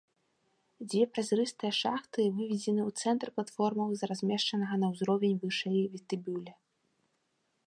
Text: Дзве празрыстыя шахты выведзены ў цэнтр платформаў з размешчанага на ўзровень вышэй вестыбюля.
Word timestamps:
Дзве 0.89 1.01
празрыстыя 1.17 1.71
шахты 1.81 2.21
выведзены 2.39 2.81
ў 2.89 3.03
цэнтр 3.03 3.27
платформаў 3.37 3.89
з 4.01 4.13
размешчанага 4.13 4.75
на 4.85 4.93
ўзровень 4.97 5.37
вышэй 5.45 5.79
вестыбюля. 5.95 6.53